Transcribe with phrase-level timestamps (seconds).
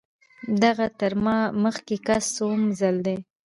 [0.63, 3.17] دغه تر ما مخکې کس څووم ځل دی.